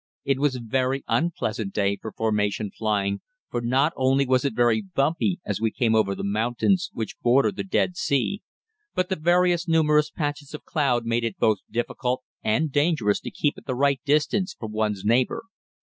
It 0.25 0.39
was 0.39 0.55
a 0.55 0.59
very 0.61 1.03
unpleasant 1.07 1.75
day 1.75 1.95
for 1.95 2.11
formation 2.11 2.71
flying, 2.71 3.21
for 3.51 3.61
not 3.61 3.93
only 3.95 4.25
was 4.25 4.43
it 4.43 4.55
very 4.55 4.81
bumpy 4.81 5.39
as 5.45 5.61
we 5.61 5.69
came 5.69 5.93
over 5.93 6.15
the 6.15 6.23
mountains, 6.23 6.89
which 6.93 7.19
border 7.19 7.51
the 7.51 7.63
Dead 7.63 7.95
Sea, 7.95 8.41
but 8.95 9.09
the 9.09 9.15
very 9.15 9.55
numerous 9.67 10.09
patches 10.09 10.55
of 10.55 10.65
cloud 10.65 11.05
made 11.05 11.23
it 11.23 11.37
both 11.37 11.59
difficult 11.69 12.23
and 12.43 12.71
dangerous 12.71 13.19
to 13.19 13.29
keep 13.29 13.59
at 13.59 13.67
the 13.67 13.75
right 13.75 14.01
distance 14.03 14.55
from 14.55 14.71
one's 14.71 15.05
neighbor. 15.05 15.43